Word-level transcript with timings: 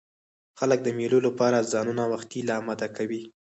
خلک 0.59 0.79
د 0.83 0.87
مېلو 0.97 1.19
له 1.25 1.31
پاره 1.39 1.69
ځانونه 1.73 2.03
وختي 2.11 2.39
لا 2.47 2.55
اماده 2.61 2.87
کوي. 2.97 3.21